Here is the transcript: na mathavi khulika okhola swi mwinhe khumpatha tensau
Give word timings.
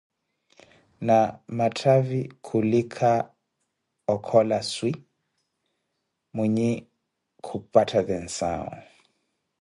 na 1.07 1.19
mathavi 1.57 2.21
khulika 2.45 3.11
okhola 4.13 4.59
swi 4.73 4.91
mwinhe 6.35 6.69
khumpatha 7.45 7.99
tensau 8.07 8.67